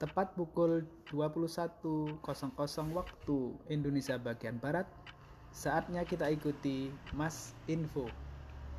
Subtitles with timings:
[0.00, 2.24] Tepat pukul 21.00
[2.96, 3.38] waktu
[3.68, 4.88] Indonesia bagian Barat,
[5.52, 8.08] saatnya kita ikuti Mas Info.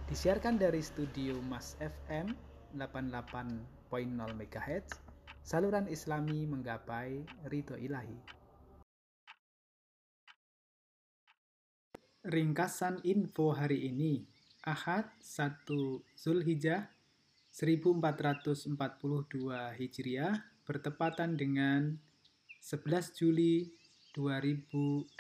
[0.10, 2.34] Disiarkan dari studio Mas FM
[2.74, 3.62] 88.0
[4.34, 4.98] MHz,
[5.46, 7.22] saluran islami menggapai
[7.54, 8.18] ridho ilahi.
[12.26, 14.26] Ringkasan info hari ini,
[14.66, 15.70] Ahad 1
[16.18, 16.90] Zulhijjah
[17.54, 18.74] 1442
[19.78, 22.00] Hijriah bertepatan dengan
[22.64, 23.76] 11 Juli
[24.16, 25.12] 2021.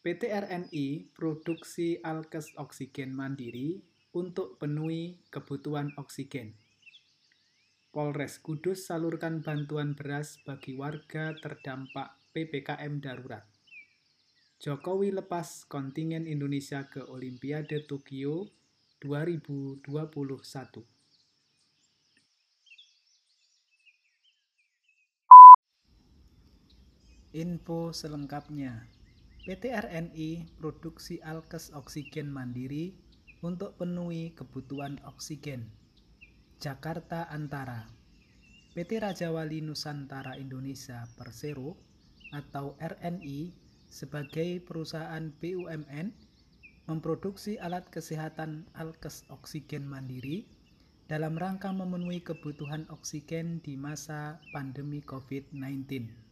[0.00, 3.84] PT RNI produksi alkes oksigen mandiri
[4.16, 6.56] untuk penuhi kebutuhan oksigen.
[7.92, 13.44] Polres Kudus salurkan bantuan beras bagi warga terdampak PPKM darurat.
[14.64, 18.48] Jokowi lepas kontingen Indonesia ke Olimpiade Tokyo
[19.04, 20.97] 2021.
[27.36, 28.88] Info selengkapnya.
[29.44, 32.96] PT RNI produksi alkes oksigen mandiri
[33.44, 35.68] untuk penuhi kebutuhan oksigen.
[36.56, 37.84] Jakarta Antara.
[38.72, 41.76] PT Raja Wali Nusantara Indonesia Persero
[42.32, 43.52] atau RNI
[43.92, 46.08] sebagai perusahaan BUMN
[46.88, 50.48] memproduksi alat kesehatan alkes oksigen mandiri
[51.12, 56.27] dalam rangka memenuhi kebutuhan oksigen di masa pandemi COVID-19.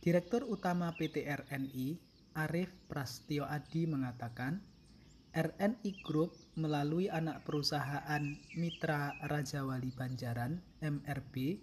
[0.00, 2.00] Direktur Utama PT RNI,
[2.32, 4.64] Arif Prastio Adi mengatakan,
[5.36, 8.24] RNI Group melalui anak perusahaan
[8.56, 11.60] Mitra Raja Wali Banjaran MRB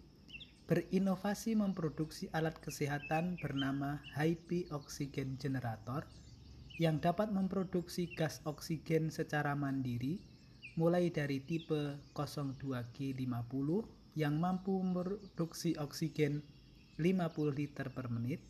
[0.69, 6.05] berinovasi memproduksi alat kesehatan bernama HP Oxygen Generator
[6.77, 10.21] yang dapat memproduksi gas oksigen secara mandiri
[10.77, 13.69] mulai dari tipe 02G50
[14.13, 16.45] yang mampu memproduksi oksigen
[16.97, 18.41] 50 liter per menit,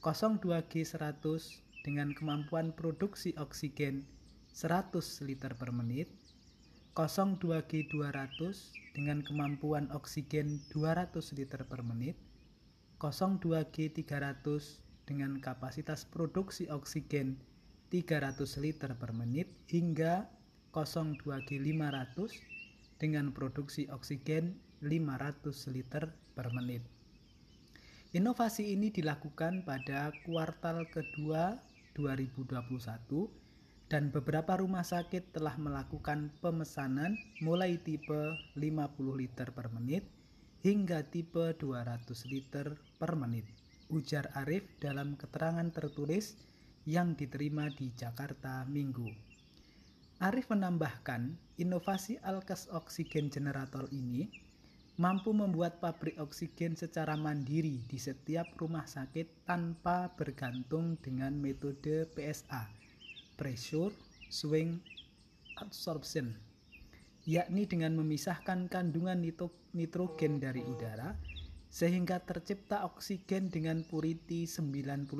[0.00, 1.24] 02G100
[1.84, 4.08] dengan kemampuan produksi oksigen
[4.56, 6.08] 100 liter per menit,
[6.96, 8.40] 02G200
[8.96, 12.16] dengan kemampuan oksigen 200 liter per menit,
[12.98, 14.42] 02G300
[15.06, 17.38] dengan kapasitas produksi oksigen
[17.94, 20.28] 300 liter per menit hingga
[20.74, 22.28] 02G500
[23.00, 26.97] dengan produksi oksigen 500 liter per menit.
[28.08, 31.60] Inovasi ini dilakukan pada kuartal kedua
[31.92, 32.64] 2021
[33.92, 38.64] dan beberapa rumah sakit telah melakukan pemesanan mulai tipe 50
[39.12, 40.08] liter per menit
[40.64, 43.44] hingga tipe 200 liter per menit.
[43.92, 46.40] Ujar Arif dalam keterangan tertulis
[46.88, 49.12] yang diterima di Jakarta Minggu.
[50.24, 54.47] Arif menambahkan, inovasi alkes oksigen generator ini
[54.98, 62.66] mampu membuat pabrik oksigen secara mandiri di setiap rumah sakit tanpa bergantung dengan metode PSA,
[63.38, 63.94] pressure
[64.26, 64.82] swing
[65.62, 66.34] absorption,
[67.22, 69.22] yakni dengan memisahkan kandungan
[69.70, 71.14] nitrogen dari udara
[71.70, 75.14] sehingga tercipta oksigen dengan purity 93%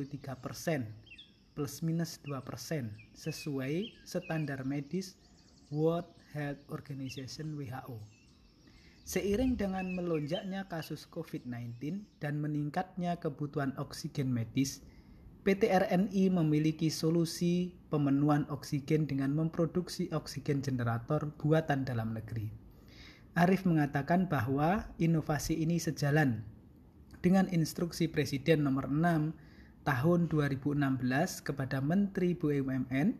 [1.54, 2.34] plus minus 2%
[3.14, 5.14] sesuai standar medis
[5.70, 8.17] World Health Organization WHO.
[9.08, 14.84] Seiring dengan melonjaknya kasus COVID-19 dan meningkatnya kebutuhan oksigen medis,
[15.48, 22.52] PT RNI memiliki solusi pemenuhan oksigen dengan memproduksi oksigen generator buatan dalam negeri.
[23.32, 26.44] Arif mengatakan bahwa inovasi ini sejalan
[27.24, 33.16] dengan instruksi Presiden nomor 6 tahun 2016 kepada Menteri BUMN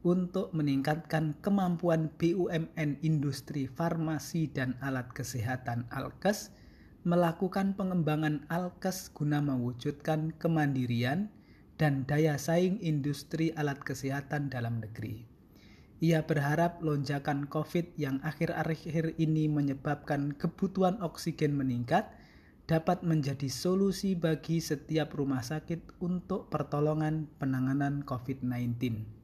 [0.00, 6.56] untuk meningkatkan kemampuan BUMN industri farmasi dan alat kesehatan Alkes
[7.04, 11.28] melakukan pengembangan Alkes guna mewujudkan kemandirian
[11.76, 15.28] dan daya saing industri alat kesehatan dalam negeri.
[16.00, 22.08] Ia berharap lonjakan COVID yang akhir-akhir ini menyebabkan kebutuhan oksigen meningkat
[22.64, 29.19] dapat menjadi solusi bagi setiap rumah sakit untuk pertolongan penanganan COVID-19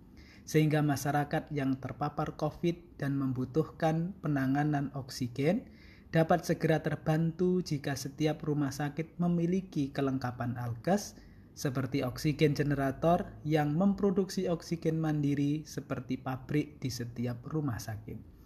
[0.46, 5.66] sehingga masyarakat yang terpapar COVID dan membutuhkan penanganan oksigen
[6.14, 11.18] dapat segera terbantu jika setiap rumah sakit memiliki kelengkapan alkes
[11.58, 18.36] seperti oksigen generator yang memproduksi oksigen mandiri seperti pabrik di setiap rumah sakit.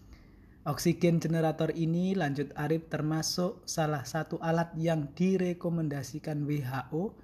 [0.60, 7.16] Oksigen generator ini lanjut Arif termasuk salah satu alat yang direkomendasikan WHO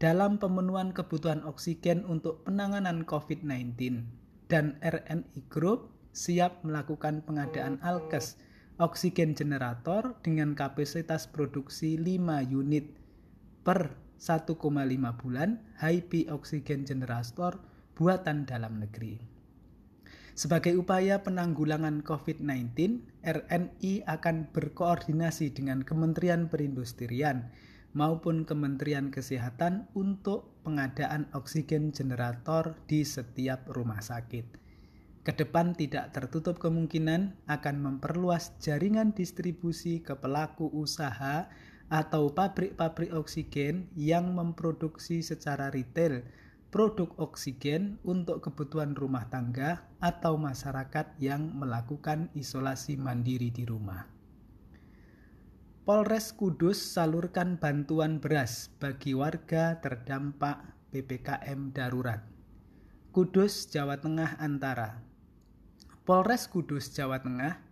[0.00, 4.00] dalam pemenuhan kebutuhan oksigen untuk penanganan COVID-19
[4.48, 8.40] dan RNI Group siap melakukan pengadaan alkes
[8.80, 12.16] oksigen generator dengan kapasitas produksi 5
[12.48, 12.96] unit
[13.60, 14.56] per 1,5
[15.20, 17.60] bulan HIP oksigen generator
[17.92, 19.20] buatan dalam negeri.
[20.32, 22.72] Sebagai upaya penanggulangan COVID-19,
[23.20, 27.52] RNI akan berkoordinasi dengan Kementerian Perindustrian
[27.92, 34.46] maupun Kementerian Kesehatan untuk pengadaan oksigen generator di setiap rumah sakit.
[35.20, 41.50] Ke depan tidak tertutup kemungkinan akan memperluas jaringan distribusi ke pelaku usaha
[41.90, 46.22] atau pabrik-pabrik oksigen yang memproduksi secara retail
[46.70, 54.19] produk oksigen untuk kebutuhan rumah tangga atau masyarakat yang melakukan isolasi mandiri di rumah.
[55.80, 60.60] Polres Kudus salurkan bantuan beras bagi warga terdampak
[60.92, 62.20] PPKM darurat.
[63.16, 65.00] Kudus, Jawa Tengah antara.
[66.04, 67.64] Polres Kudus, Jawa Tengah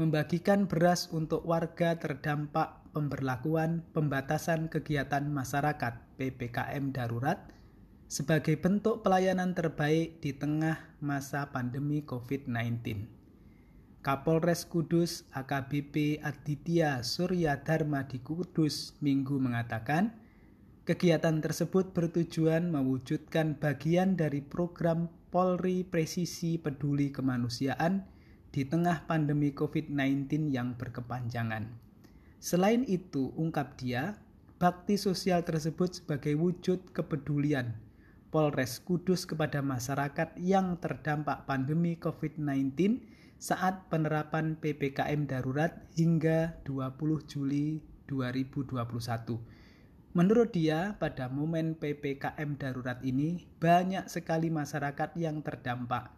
[0.00, 7.44] membagikan beras untuk warga terdampak pemberlakuan pembatasan kegiatan masyarakat PPKM darurat
[8.08, 13.19] sebagai bentuk pelayanan terbaik di tengah masa pandemi COVID-19.
[14.00, 20.16] Kapolres Kudus AKBP Aditya Surya Dharma di Kudus Minggu mengatakan,
[20.88, 28.08] kegiatan tersebut bertujuan mewujudkan bagian dari program Polri Presisi Peduli Kemanusiaan
[28.48, 31.68] di tengah pandemi COVID-19 yang berkepanjangan.
[32.40, 34.16] Selain itu, ungkap dia,
[34.56, 37.76] bakti sosial tersebut sebagai wujud kepedulian
[38.32, 47.80] Polres Kudus kepada masyarakat yang terdampak pandemi COVID-19 saat penerapan PPKM darurat hingga 20 Juli
[48.04, 49.40] 2021.
[50.12, 56.12] Menurut dia, pada momen PPKM darurat ini banyak sekali masyarakat yang terdampak.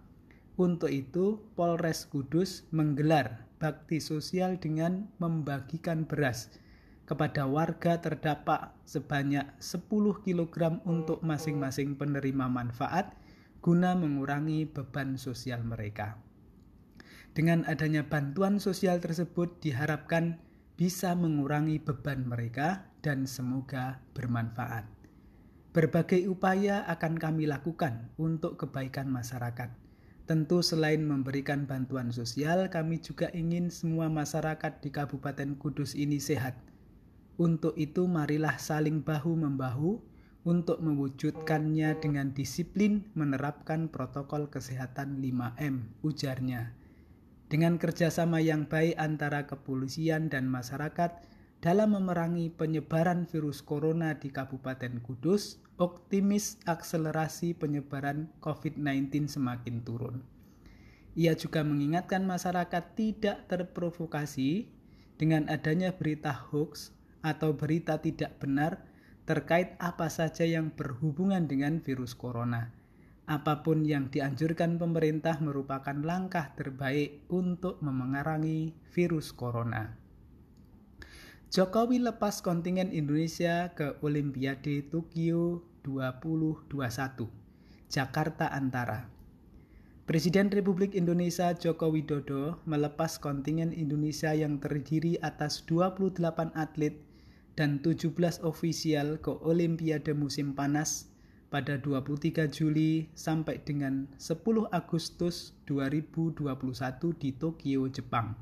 [0.59, 6.51] Untuk itu, Polres Kudus menggelar bakti sosial dengan membagikan beras
[7.07, 9.87] kepada warga terdampak sebanyak 10
[10.27, 13.15] kg untuk masing-masing penerima manfaat
[13.63, 16.32] guna mengurangi beban sosial mereka.
[17.33, 20.37] Dengan adanya bantuan sosial tersebut diharapkan
[20.77, 24.85] bisa mengurangi beban mereka dan semoga bermanfaat.
[25.73, 29.73] Berbagai upaya akan kami lakukan untuk kebaikan masyarakat.
[30.29, 36.61] Tentu selain memberikan bantuan sosial, kami juga ingin semua masyarakat di Kabupaten Kudus ini sehat.
[37.41, 40.05] Untuk itu marilah saling bahu-membahu
[40.45, 46.82] untuk mewujudkannya dengan disiplin menerapkan protokol kesehatan 5M, ujarnya
[47.53, 51.21] dengan kerjasama yang baik antara kepolisian dan masyarakat
[51.61, 60.25] dalam memerangi penyebaran virus corona di Kabupaten Kudus, optimis akselerasi penyebaran COVID-19 semakin turun.
[61.13, 64.73] Ia juga mengingatkan masyarakat tidak terprovokasi
[65.21, 68.81] dengan adanya berita hoax atau berita tidak benar
[69.29, 72.82] terkait apa saja yang berhubungan dengan virus corona
[73.31, 79.95] Apa pun yang dianjurkan pemerintah merupakan langkah terbaik untuk memengarangi virus corona.
[81.53, 87.29] Jokowi lepas kontingen Indonesia ke Olimpiade Tokyo 2021.
[87.93, 89.07] Jakarta Antara.
[90.03, 96.19] Presiden Republik Indonesia Joko Widodo melepas kontingen Indonesia yang terdiri atas 28
[96.59, 96.99] atlet
[97.55, 101.12] dan 17 ofisial ke Olimpiade musim panas
[101.53, 106.49] pada 23 Juli sampai dengan 10 Agustus 2021
[107.21, 108.33] di Tokyo, Jepang.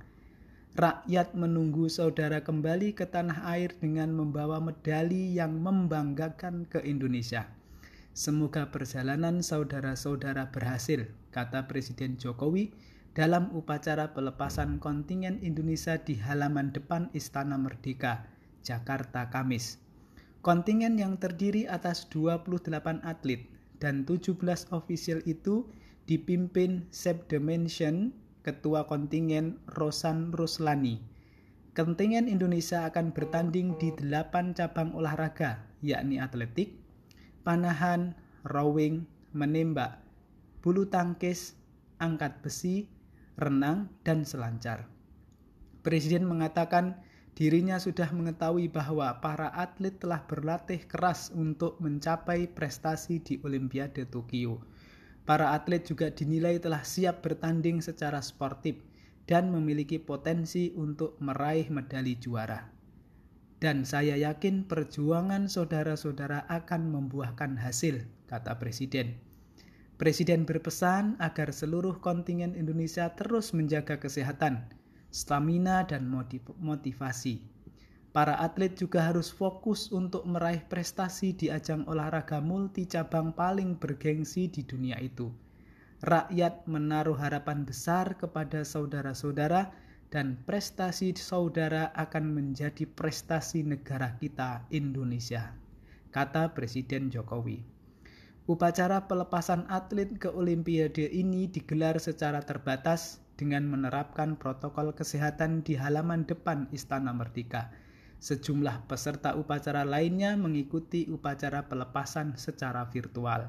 [0.78, 7.50] Rakyat menunggu saudara kembali ke tanah air dengan membawa medali yang membanggakan ke Indonesia.
[8.14, 12.70] Semoga perjalanan saudara-saudara berhasil, kata Presiden Jokowi
[13.18, 18.30] dalam upacara pelepasan kontingen Indonesia di halaman depan Istana Merdeka,
[18.62, 19.82] Jakarta, Kamis.
[20.40, 23.44] Kontingen yang terdiri atas 28 atlet
[23.76, 24.40] dan 17
[24.72, 25.68] ofisial itu
[26.08, 31.04] dipimpin Sep Dimension, Ketua Kontingen Rosan Ruslani.
[31.76, 36.72] Kontingen Indonesia akan bertanding di 8 cabang olahraga, yakni atletik,
[37.44, 38.16] panahan,
[38.48, 39.04] rowing,
[39.36, 40.00] menembak,
[40.64, 41.52] bulu tangkis,
[42.00, 42.88] angkat besi,
[43.36, 44.88] renang, dan selancar.
[45.84, 46.96] Presiden mengatakan
[47.40, 54.60] Dirinya sudah mengetahui bahwa para atlet telah berlatih keras untuk mencapai prestasi di Olimpiade Tokyo.
[55.24, 58.76] Para atlet juga dinilai telah siap bertanding secara sportif
[59.24, 62.68] dan memiliki potensi untuk meraih medali juara.
[63.56, 69.16] Dan saya yakin perjuangan saudara-saudara akan membuahkan hasil, kata Presiden.
[69.96, 74.79] Presiden berpesan agar seluruh kontingen Indonesia terus menjaga kesehatan,
[75.10, 76.06] stamina, dan
[76.58, 77.42] motivasi.
[78.10, 84.50] Para atlet juga harus fokus untuk meraih prestasi di ajang olahraga multi cabang paling bergengsi
[84.50, 85.30] di dunia itu.
[86.02, 89.70] Rakyat menaruh harapan besar kepada saudara-saudara
[90.10, 95.54] dan prestasi saudara akan menjadi prestasi negara kita Indonesia,
[96.10, 97.62] kata Presiden Jokowi.
[98.50, 106.28] Upacara pelepasan atlet ke Olimpiade ini digelar secara terbatas dengan menerapkan protokol kesehatan di halaman
[106.28, 107.72] depan Istana Merdeka
[108.20, 113.48] Sejumlah peserta upacara lainnya mengikuti upacara pelepasan secara virtual.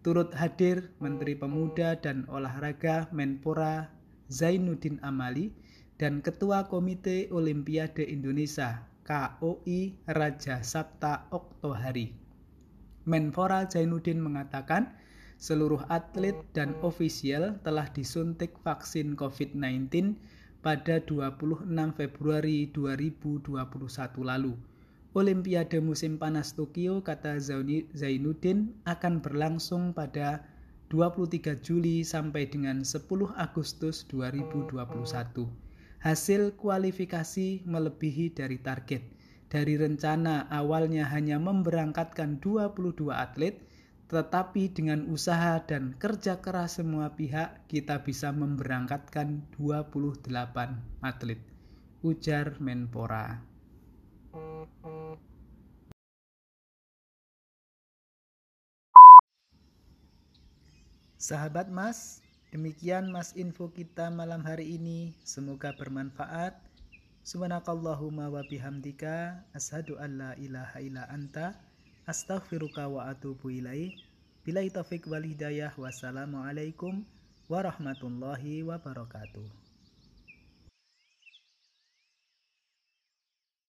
[0.00, 3.92] Turut hadir Menteri Pemuda dan Olahraga Menpora
[4.32, 5.52] Zainuddin Amali
[6.00, 12.16] dan Ketua Komite Olimpiade Indonesia KOI Raja Sabta Oktohari.
[13.04, 14.96] Menpora Zainuddin mengatakan
[15.38, 20.18] seluruh atlet dan ofisial telah disuntik vaksin COVID-19
[20.66, 23.54] pada 26 Februari 2021
[24.26, 24.58] lalu.
[25.14, 27.38] Olimpiade musim panas Tokyo kata
[27.94, 30.42] Zainuddin akan berlangsung pada
[30.90, 33.06] 23 Juli sampai dengan 10
[33.38, 34.74] Agustus 2021.
[36.02, 39.02] Hasil kualifikasi melebihi dari target.
[39.48, 43.56] Dari rencana awalnya hanya memberangkatkan 22 atlet,
[44.08, 50.32] tetapi dengan usaha dan kerja keras semua pihak, kita bisa memberangkatkan 28
[51.04, 51.36] atlet,
[52.00, 53.44] ujar Menpora.
[61.20, 65.12] Sahabat Mas, demikian Mas info kita malam hari ini.
[65.20, 66.56] Semoga bermanfaat.
[67.28, 71.67] Subhanakallahumma wa bihamdika ashadu an la ilaha illa anta
[72.08, 73.92] Astaghfiruka wa atubu ilaih.
[74.40, 75.76] Bila taufik wal hidayah.
[75.76, 77.04] Wassalamualaikum
[77.52, 79.67] warahmatullahi wabarakatuh.